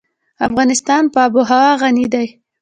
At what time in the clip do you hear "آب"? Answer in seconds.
1.25-1.33